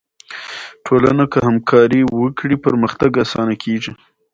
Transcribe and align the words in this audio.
ټولنه 0.85 1.23
که 1.31 1.37
همکاري 1.47 2.01
وکړي، 2.21 2.55
پرمختګ 2.65 3.11
آسانه 3.23 3.55
کیږي. 3.63 3.91